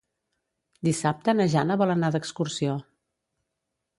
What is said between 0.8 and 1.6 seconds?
Dissabte na